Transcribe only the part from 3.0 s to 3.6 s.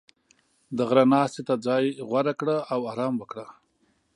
وکړه.